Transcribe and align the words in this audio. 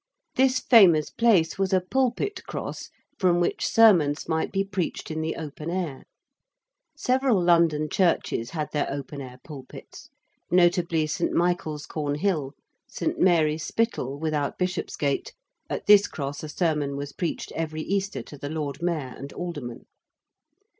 This 0.35 0.57
famous 0.59 1.11
place 1.11 1.59
was 1.59 1.71
a 1.73 1.79
Pulpit 1.79 2.43
Cross, 2.47 2.89
from 3.19 3.39
which 3.39 3.67
sermons 3.67 4.27
might 4.27 4.51
be 4.51 4.63
preached 4.63 5.11
in 5.11 5.21
the 5.21 5.35
open 5.35 5.69
air. 5.69 6.05
Several 6.97 7.39
London 7.39 7.87
churches 7.87 8.49
had 8.49 8.71
their 8.71 8.91
open 8.91 9.21
air 9.21 9.37
pulpits: 9.43 10.09
notably 10.49 11.05
St. 11.05 11.31
Michael's, 11.31 11.85
Cornhill; 11.85 12.53
St. 12.89 13.19
Mary's 13.19 13.63
Spital, 13.63 14.17
without 14.17 14.57
Bishopsgate 14.57 15.33
at 15.69 15.85
this 15.85 16.07
Cross 16.07 16.41
a 16.41 16.49
sermon 16.49 16.95
was 16.95 17.13
preached 17.13 17.51
every 17.51 17.83
Easter 17.83 18.23
to 18.23 18.39
the 18.39 18.49
Lord 18.49 18.81
Mayor 18.81 19.13
and 19.15 19.31
aldermen. 19.33 19.85